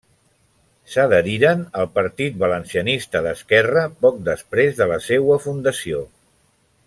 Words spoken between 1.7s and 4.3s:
al Partit Valencianista d'Esquerra poc